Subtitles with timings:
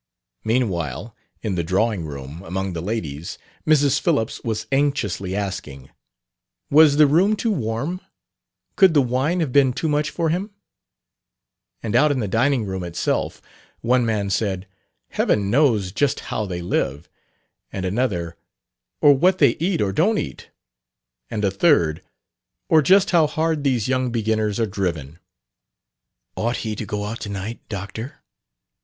[0.43, 3.99] Meanwhile, in the drawing room, among the ladies, Mrs.
[3.99, 5.91] Phillips was anxiously asking:
[6.71, 8.01] "Was the room too warm?
[8.75, 10.49] Could the wine have been too much for him?"
[11.83, 13.43] And out in the dining room itself,
[13.81, 14.65] one man said,
[15.09, 17.07] "Heaven knows just how they live;"
[17.71, 18.35] and another,
[19.01, 20.49] "Or what they eat, or don't eat;"
[21.29, 22.01] and a third,
[22.69, 25.19] "Or just how hard these young beginners are driven."
[26.35, 28.23] "Ought he to go out to night, Doctor?"